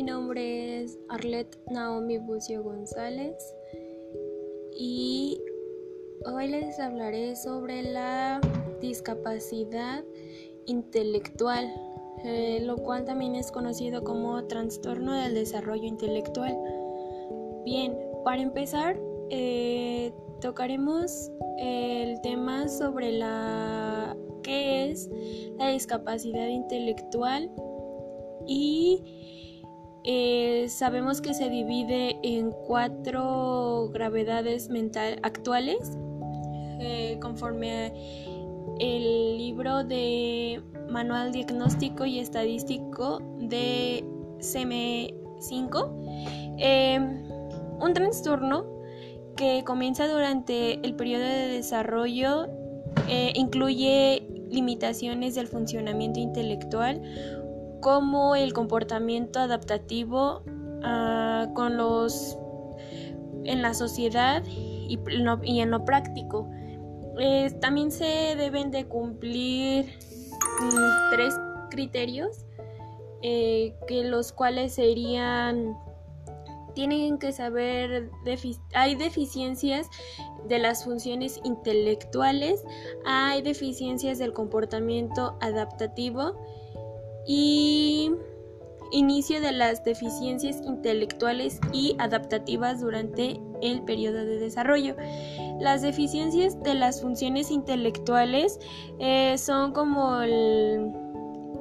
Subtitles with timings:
[0.00, 3.36] mi nombre es Arlet Naomi Bucio González
[4.74, 5.38] y
[6.24, 8.40] hoy les hablaré sobre la
[8.80, 10.02] discapacidad
[10.64, 11.70] intelectual,
[12.24, 16.56] eh, lo cual también es conocido como trastorno del desarrollo intelectual.
[17.66, 17.94] Bien,
[18.24, 18.98] para empezar,
[19.28, 25.10] eh, tocaremos el tema sobre la qué es
[25.58, 27.50] la discapacidad intelectual
[28.46, 29.19] y
[30.04, 35.98] eh, sabemos que se divide en cuatro gravedades mental actuales
[36.80, 37.92] eh, conforme
[38.78, 44.04] el libro de Manual Diagnóstico y Estadístico de
[44.38, 47.22] CM5 em,
[47.80, 48.64] un trastorno
[49.36, 52.46] que comienza durante el periodo de desarrollo
[53.08, 57.02] eh, incluye limitaciones del funcionamiento intelectual
[57.80, 60.42] como el comportamiento adaptativo
[60.82, 62.38] ah, con los
[63.44, 66.48] en la sociedad y, en lo práctico.
[67.60, 69.86] también se deben de cumplir
[70.60, 71.34] mm, tres
[71.70, 72.44] criterios
[73.22, 75.76] eh, que los cuales serían
[76.74, 78.10] tienen que saber
[78.74, 79.88] hay deficiencias
[80.48, 82.62] de las funciones intelectuales,
[83.04, 86.40] hay deficiencias del comportamiento adaptativo
[87.26, 88.10] y
[88.92, 94.96] inicio de las deficiencias intelectuales y adaptativas durante el periodo de desarrollo.
[95.60, 98.58] Las deficiencias de las funciones intelectuales
[98.98, 100.92] eh, son como el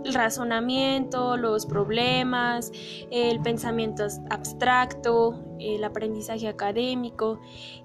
[0.06, 2.72] razonamiento, los problemas,
[3.12, 7.40] el pensamiento abstracto, el aprendizaje académico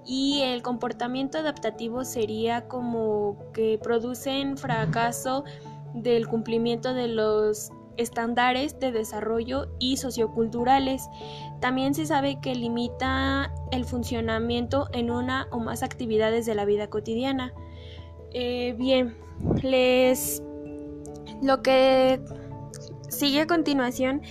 [0.07, 5.45] y el comportamiento adaptativo sería como que producen fracaso
[5.95, 11.09] del cumplimiento de los estándares de desarrollo y socioculturales.
[11.61, 16.89] También se sabe que limita el funcionamiento en una o más actividades de la vida
[16.89, 17.53] cotidiana.
[18.33, 19.17] Eh, bien,
[19.63, 20.43] les
[21.43, 22.21] lo que
[23.09, 24.23] sigue a continuación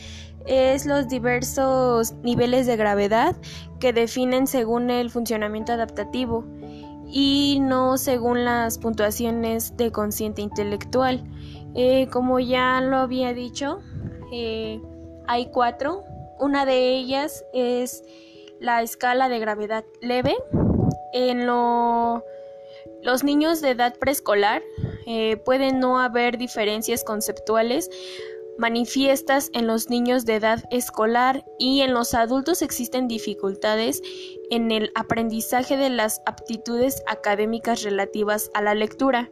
[0.46, 3.36] es los diversos niveles de gravedad
[3.80, 6.46] que definen según el funcionamiento adaptativo
[7.16, 11.24] y no según las puntuaciones de consciente intelectual.
[11.76, 13.82] Eh, como ya lo había dicho,
[14.32, 14.82] eh,
[15.28, 16.04] hay cuatro.
[16.40, 18.04] Una de ellas es
[18.60, 20.36] la escala de gravedad leve.
[21.14, 24.64] En los niños de edad preescolar
[25.06, 27.92] eh, pueden no haber diferencias conceptuales
[28.58, 34.02] manifiestas en los niños de edad escolar y en los adultos existen dificultades
[34.50, 39.32] en el aprendizaje de las aptitudes académicas relativas a la lectura.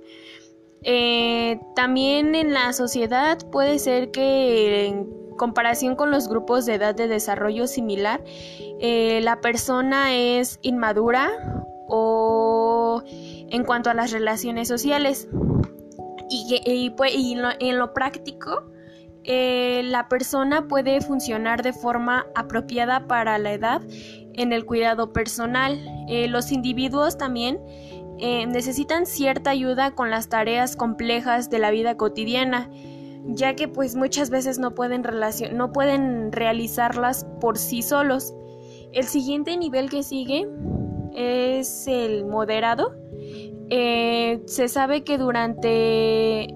[0.84, 6.96] Eh, también en la sociedad puede ser que en comparación con los grupos de edad
[6.96, 8.24] de desarrollo similar,
[8.80, 11.32] eh, la persona es inmadura
[11.88, 15.28] o en cuanto a las relaciones sociales.
[16.30, 18.64] Y, pues, en lo práctico,
[19.24, 23.82] eh, la persona puede funcionar de forma apropiada para la edad
[24.34, 25.80] en el cuidado personal.
[26.08, 27.60] Eh, los individuos también
[28.18, 32.72] eh, necesitan cierta ayuda con las tareas complejas de la vida cotidiana,
[33.26, 35.04] ya que pues muchas veces no pueden,
[35.54, 38.34] no pueden realizarlas por sí solos.
[38.92, 40.48] El siguiente nivel que sigue
[41.14, 42.96] es el moderado.
[43.70, 46.56] se sabe que durante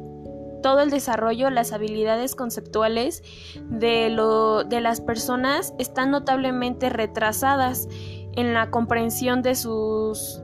[0.66, 3.22] todo el desarrollo, las habilidades conceptuales
[3.70, 7.88] de, lo, de las personas están notablemente retrasadas
[8.34, 10.42] en la comprensión de sus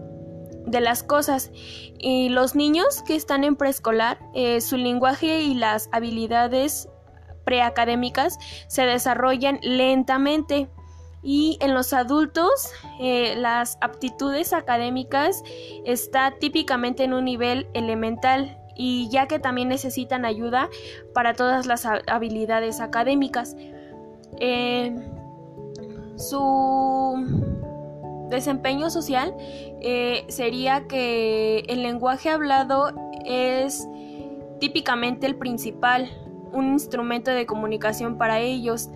[0.68, 1.50] de las cosas.
[1.98, 6.88] Y los niños que están en preescolar eh, su lenguaje y las habilidades
[7.44, 10.70] preacadémicas se desarrollan lentamente.
[11.24, 15.42] Y en los adultos eh, las aptitudes académicas
[15.84, 20.70] está típicamente en un nivel elemental y ya que también necesitan ayuda
[21.14, 23.56] para todas las habilidades académicas.
[24.40, 24.96] Eh,
[26.16, 27.52] su
[28.30, 29.36] desempeño social
[29.82, 32.92] eh, sería que el lenguaje hablado
[33.26, 33.88] es
[34.60, 36.10] típicamente el principal,
[36.54, 38.90] un instrumento de comunicación para ellos.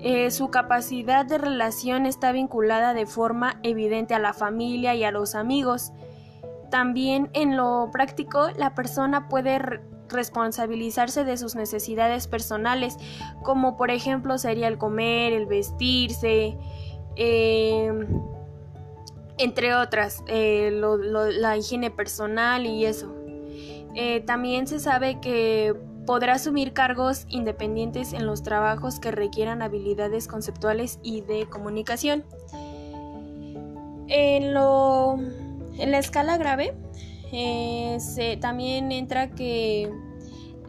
[0.00, 5.12] Eh, su capacidad de relación está vinculada de forma evidente a la familia y a
[5.12, 5.92] los amigos.
[6.72, 9.58] También en lo práctico, la persona puede
[10.08, 12.96] responsabilizarse de sus necesidades personales,
[13.42, 16.56] como por ejemplo sería el comer, el vestirse,
[17.16, 18.06] em,
[19.36, 23.14] entre otras, eh, la higiene personal y eso.
[23.94, 25.74] Eh, también se sabe que
[26.06, 32.24] podrá asumir cargos independientes en los trabajos que requieran habilidades conceptuales y de comunicación.
[34.08, 35.18] En, lo,
[35.78, 36.74] en la escala grave
[37.32, 39.90] eh, también entra que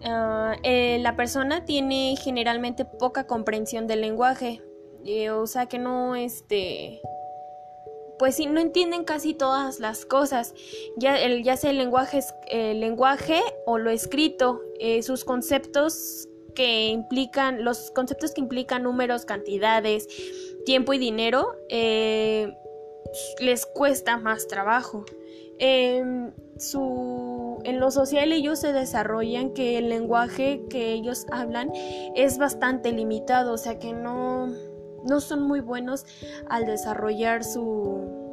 [0.06, 4.62] ah, eh, la persona tiene generalmente poca comprensión del lenguaje,
[5.06, 7.02] eh, o sea que no este
[8.18, 10.54] pues sí, no entienden casi todas las cosas,
[10.96, 14.62] ya, el, ya sea el lenguaje, el lenguaje o lo escrito,
[15.02, 20.08] sus conceptos que implican, los conceptos que implican números, cantidades,
[20.64, 21.58] tiempo y dinero,
[23.40, 25.06] les cuesta más trabajo.
[25.60, 31.72] En, su, en lo social ellos se desarrollan que el lenguaje que ellos hablan
[32.16, 34.48] es bastante limitado, o sea que no,
[35.06, 36.06] no son muy buenos
[36.50, 38.24] al desarrollar su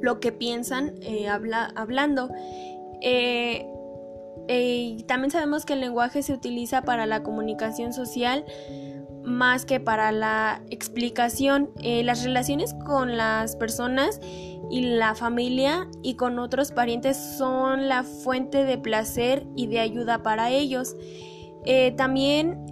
[0.00, 2.30] lo que piensan eh, hablando.
[3.00, 3.66] Eh,
[4.48, 8.44] eh, también sabemos que el lenguaje se utiliza para la comunicación social
[9.28, 11.70] más que para la explicación.
[11.82, 14.20] las relaciones con las personas
[14.70, 20.22] y la familia y con otros parientes son la fuente de placer y de ayuda
[20.22, 20.96] para ellos.
[21.64, 22.66] Eh, también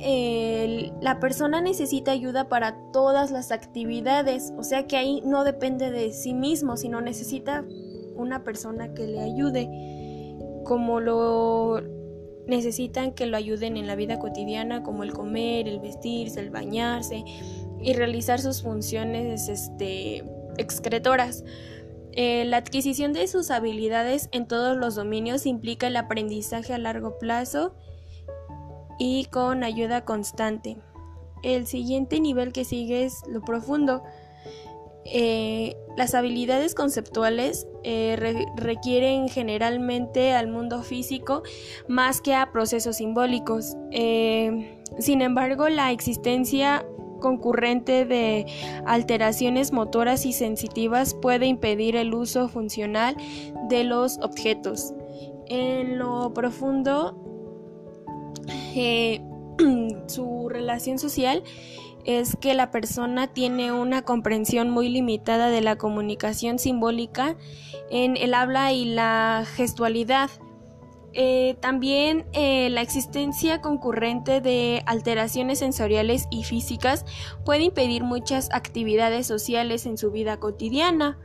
[1.01, 6.13] la persona necesita ayuda para todas las actividades, o sea que ahí no depende de
[6.13, 7.65] sí mismo, sino necesita
[8.15, 9.69] una persona que le ayude,
[10.65, 11.83] como lo
[12.47, 17.25] necesitan que lo ayuden en la vida cotidiana, como el comer, el vestirse, el bañarse
[17.81, 20.25] y realizar sus funciones este,
[20.57, 21.45] excretoras.
[22.13, 27.19] Eh, la adquisición de sus habilidades en todos los dominios implica el aprendizaje a largo
[27.19, 27.75] plazo
[28.99, 30.79] y con ayuda constante.
[31.43, 34.03] El siguiente nivel que sigue es lo profundo.
[35.05, 38.17] Eh, las habilidades conceptuales eh,
[38.57, 41.43] requieren generalmente al mundo físico
[41.89, 43.77] más que a procesos simbólicos.
[43.91, 46.85] sin embargo, la existencia
[47.21, 48.47] concurrente de
[48.87, 53.17] alteraciones motoras y sensitivas puede impedir el uso funcional
[53.69, 54.93] de los objetos.
[55.49, 57.17] En lo profundo,
[58.75, 59.21] eh,
[60.07, 61.43] su relación social
[62.07, 67.37] es que la persona tiene una comprensión muy limitada de la comunicación simbólica
[67.91, 70.31] en el habla y la gestualidad.
[71.19, 77.05] Eh, también eh, la existencia concurrente de alteraciones sensoriales y físicas
[77.45, 81.19] puede impedir muchas actividades sociales en su vida cotidiana.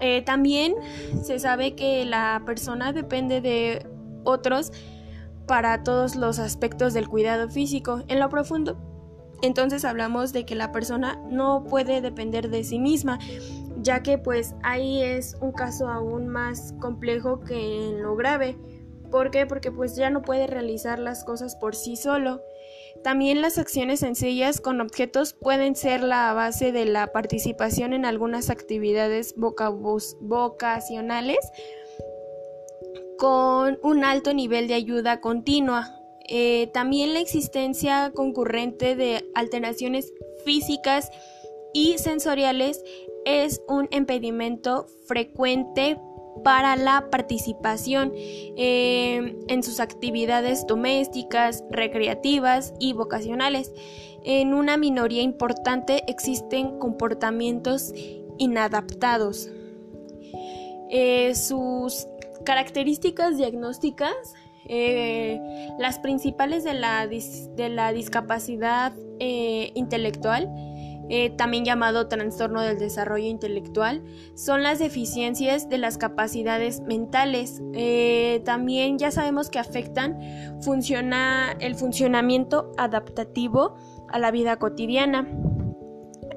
[0.00, 0.74] Eh, también
[1.22, 3.86] se sabe que la persona depende de
[4.24, 4.72] otros
[5.46, 8.04] para todos los aspectos del cuidado físico.
[8.08, 8.78] En lo profundo,
[9.42, 13.18] entonces hablamos de que la persona no puede depender de sí misma,
[13.80, 18.56] ya que pues ahí es un caso aún más complejo que en lo grave
[19.10, 19.46] ¿Por qué?
[19.46, 22.42] Porque pues ya no puede realizar las cosas por sí solo.
[23.02, 28.50] También las acciones sencillas con objetos pueden ser la base de la participación en algunas
[28.50, 31.38] actividades vocacionales
[33.18, 35.97] con un alto nivel de ayuda continua.
[36.28, 40.12] Eh, también la existencia concurrente de alteraciones
[40.44, 41.10] físicas
[41.72, 42.82] y sensoriales
[43.24, 45.98] es un impedimento frecuente
[46.44, 53.72] para la participación eh, en sus actividades domésticas, recreativas y vocacionales.
[54.24, 57.92] En una minoría importante existen comportamientos
[58.38, 59.50] inadaptados.
[60.90, 62.06] Eh, sus
[62.44, 64.14] características diagnósticas,
[64.68, 65.40] eh,
[65.78, 70.48] las principales de la, de la discapacidad intelectual,
[71.10, 77.62] eh, también llamado trastorno del desarrollo intelectual, son las deficiencias de las capacidades mentales.
[77.72, 80.18] Eh, también ya sabemos que afectan
[80.60, 83.74] funciona, el funcionamiento adaptativo
[84.10, 85.26] a la vida cotidiana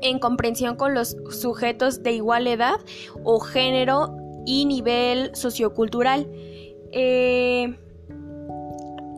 [0.02, 2.80] en comprensión con los sujetos de igual edad
[3.24, 6.32] o género y nivel sociocultural.
[6.94, 7.78] Eh,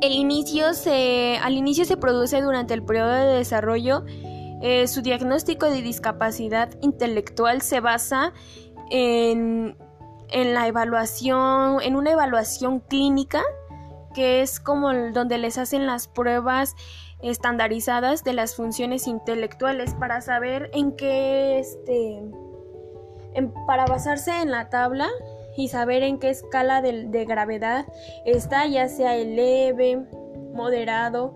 [0.03, 4.03] el inicio se, al inicio se produce durante el periodo de desarrollo
[4.61, 8.33] eh, su diagnóstico de discapacidad intelectual se basa
[8.89, 9.77] en,
[10.29, 13.41] la evaluación, en una evaluación clínica,
[14.13, 16.75] que es como donde les hacen las pruebas
[17.21, 22.21] estandarizadas de las funciones intelectuales para saber en qué, este,
[23.67, 25.07] para basarse en la tabla
[25.55, 27.85] y saber en qué escala de, gravedad
[28.25, 30.05] está, ya sea el leve,
[30.53, 31.33] moderado,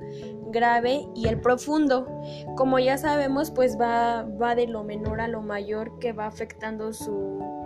[0.51, 2.07] grave y el profundo.
[2.55, 6.93] Como ya sabemos, pues va, va de lo menor a lo mayor que va afectando
[6.93, 7.56] su,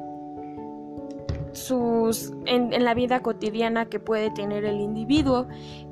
[1.53, 5.47] sus en, la vida cotidiana que puede tener el individuo.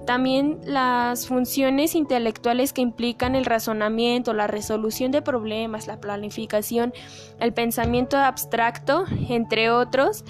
[0.05, 6.93] También las funciones intelectuales que implican el razonamiento, la resolución de problemas, la planificación,
[7.39, 10.23] el pensamiento abstracto, entre otros,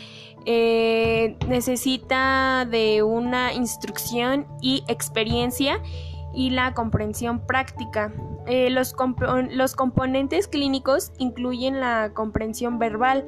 [0.46, 5.82] eh, necesita de una instrucción y experiencia
[6.34, 8.14] y la comprensión práctica.
[8.46, 8.96] Eh, los,
[9.52, 13.26] los, componentes clínicos incluyen la comprensión verbal,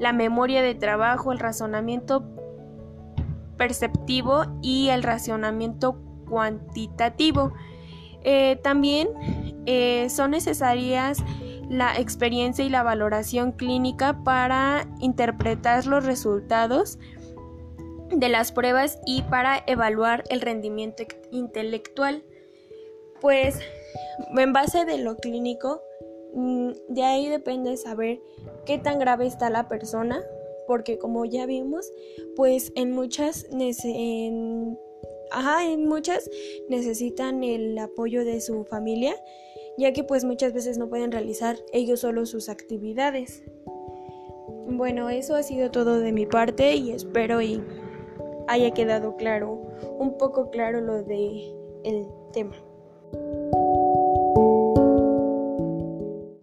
[0.00, 2.24] la memoria de trabajo, el razonamiento
[3.56, 5.98] perceptivo y el razonamiento
[6.28, 7.52] cuantitativo.
[8.22, 9.08] Eh, también
[9.66, 11.22] eh, son necesarias
[11.68, 16.98] la experiencia y la valoración clínica para interpretar los resultados
[18.10, 22.22] de las pruebas y para evaluar el rendimiento intelectual.
[23.26, 23.58] Pues
[24.38, 25.82] en base de lo clínico,
[26.32, 28.20] mm, de ahí depende saber
[28.64, 30.22] qué tan grave está la persona,
[30.68, 31.92] porque como ya vimos,
[32.36, 34.78] pues en muchas, en,
[35.60, 36.30] en muchas
[36.68, 39.16] necesitan el apoyo de su familia,
[39.76, 43.42] ya que pues muchas veces no pueden realizar ellos solo sus actividades.
[44.68, 47.60] Bueno, eso ha sido todo de mi parte y espero y
[48.46, 49.66] haya quedado claro,
[49.98, 51.52] un poco claro lo de
[51.82, 52.54] el tema.